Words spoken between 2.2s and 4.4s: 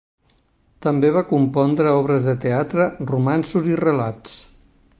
de teatre, romanços i relats.